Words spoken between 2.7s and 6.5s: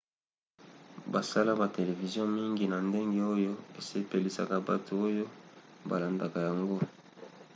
ndenge oyo esepelisaka bato oyo balandaka